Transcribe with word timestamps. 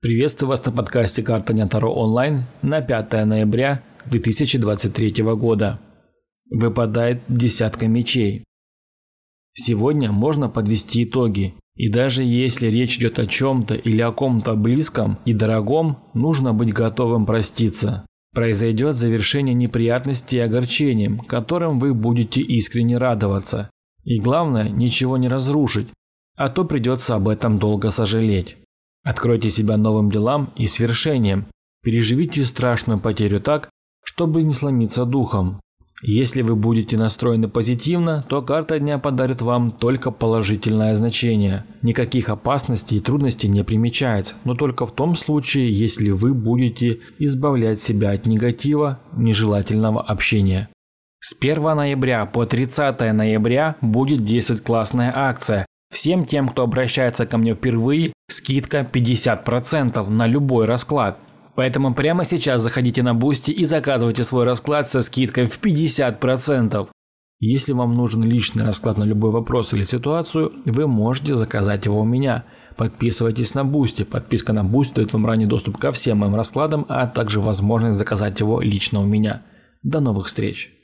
Приветствую 0.00 0.50
вас 0.50 0.64
на 0.64 0.70
подкасте 0.70 1.24
«Карта 1.24 1.66
Таро 1.66 1.92
онлайн» 1.92 2.44
на 2.62 2.80
5 2.80 3.26
ноября 3.26 3.82
2023 4.06 5.24
года. 5.34 5.80
Выпадает 6.52 7.22
десятка 7.26 7.88
мечей. 7.88 8.44
Сегодня 9.54 10.12
можно 10.12 10.48
подвести 10.48 11.02
итоги. 11.02 11.54
И 11.74 11.90
даже 11.90 12.22
если 12.22 12.68
речь 12.68 12.98
идет 12.98 13.18
о 13.18 13.26
чем-то 13.26 13.74
или 13.74 14.00
о 14.00 14.12
ком-то 14.12 14.54
близком 14.54 15.18
и 15.24 15.34
дорогом, 15.34 15.98
нужно 16.14 16.54
быть 16.54 16.72
готовым 16.72 17.26
проститься. 17.26 18.06
Произойдет 18.32 18.94
завершение 18.94 19.54
неприятностей 19.54 20.36
и 20.36 20.40
огорчением, 20.40 21.18
которым 21.18 21.80
вы 21.80 21.92
будете 21.92 22.40
искренне 22.40 22.98
радоваться. 22.98 23.68
И 24.04 24.20
главное, 24.20 24.68
ничего 24.68 25.16
не 25.16 25.26
разрушить, 25.26 25.88
а 26.36 26.50
то 26.50 26.64
придется 26.64 27.16
об 27.16 27.28
этом 27.28 27.58
долго 27.58 27.90
сожалеть. 27.90 28.58
Откройте 29.04 29.50
себя 29.50 29.76
новым 29.76 30.10
делам 30.10 30.52
и 30.56 30.66
свершением. 30.66 31.46
Переживите 31.82 32.44
страшную 32.44 33.00
потерю 33.00 33.40
так, 33.40 33.70
чтобы 34.04 34.42
не 34.42 34.52
сломиться 34.52 35.04
духом. 35.04 35.60
Если 36.00 36.42
вы 36.42 36.54
будете 36.54 36.96
настроены 36.96 37.48
позитивно, 37.48 38.24
то 38.28 38.40
карта 38.40 38.78
дня 38.78 38.98
подарит 38.98 39.42
вам 39.42 39.72
только 39.72 40.12
положительное 40.12 40.94
значение. 40.94 41.64
Никаких 41.82 42.28
опасностей 42.28 42.98
и 42.98 43.00
трудностей 43.00 43.48
не 43.48 43.64
примечается, 43.64 44.36
но 44.44 44.54
только 44.54 44.86
в 44.86 44.94
том 44.94 45.16
случае, 45.16 45.72
если 45.72 46.10
вы 46.10 46.34
будете 46.34 47.00
избавлять 47.18 47.80
себя 47.80 48.12
от 48.12 48.26
негатива, 48.26 49.00
нежелательного 49.16 50.00
общения. 50.00 50.68
С 51.18 51.36
1 51.36 51.60
ноября 51.62 52.26
по 52.26 52.46
30 52.46 53.00
ноября 53.12 53.76
будет 53.80 54.22
действовать 54.22 54.62
классная 54.62 55.12
акция. 55.12 55.66
Всем 55.98 56.26
тем, 56.26 56.48
кто 56.48 56.62
обращается 56.62 57.26
ко 57.26 57.38
мне 57.38 57.54
впервые, 57.54 58.12
скидка 58.30 58.88
50% 58.88 60.08
на 60.08 60.28
любой 60.28 60.64
расклад. 60.64 61.18
Поэтому 61.56 61.92
прямо 61.92 62.24
сейчас 62.24 62.62
заходите 62.62 63.02
на 63.02 63.14
Boosty 63.14 63.50
и 63.50 63.64
заказывайте 63.64 64.22
свой 64.22 64.44
расклад 64.44 64.88
со 64.88 65.02
скидкой 65.02 65.46
в 65.46 65.60
50%. 65.60 66.88
Если 67.40 67.72
вам 67.72 67.96
нужен 67.96 68.22
личный 68.22 68.62
расклад 68.62 68.96
на 68.96 69.02
любой 69.02 69.32
вопрос 69.32 69.74
или 69.74 69.82
ситуацию, 69.82 70.52
вы 70.66 70.86
можете 70.86 71.34
заказать 71.34 71.86
его 71.86 72.00
у 72.00 72.04
меня. 72.04 72.44
Подписывайтесь 72.76 73.56
на 73.56 73.64
Boosty. 73.64 74.04
Подписка 74.04 74.52
на 74.52 74.62
Boosty 74.62 74.94
дает 74.94 75.12
вам 75.12 75.26
ранний 75.26 75.46
доступ 75.46 75.78
ко 75.78 75.90
всем 75.90 76.18
моим 76.18 76.36
раскладам, 76.36 76.86
а 76.88 77.08
также 77.08 77.40
возможность 77.40 77.98
заказать 77.98 78.38
его 78.38 78.60
лично 78.60 79.00
у 79.00 79.04
меня. 79.04 79.42
До 79.82 79.98
новых 79.98 80.28
встреч! 80.28 80.77